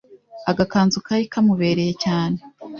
[0.49, 2.37] agakanzu kari kamubereye cyane